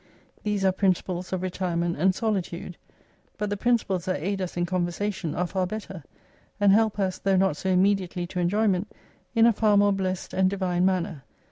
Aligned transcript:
These 0.41 0.65
are 0.65 0.71
principles 0.71 1.31
of 1.31 1.43
retirement 1.43 1.95
and 1.95 2.15
solitude; 2.15 2.75
but 3.37 3.51
the 3.51 3.55
principles 3.55 4.05
that 4.05 4.19
aid 4.19 4.41
us 4.41 4.57
in 4.57 4.65
conversation 4.65 5.35
are 5.35 5.45
far 5.45 5.67
better: 5.67 6.03
and 6.59 6.71
help 6.71 6.97
us, 6.97 7.19
though 7.19 7.37
not 7.37 7.55
so 7.55 7.69
immediately 7.69 8.25
to 8.25 8.39
enjoyment, 8.39 8.91
in 9.35 9.45
a 9.45 9.53
far 9.53 9.77
more 9.77 9.93
blessed 9.93 10.33
and 10.33 10.49
divine 10.49 10.85
manner. 10.85 11.21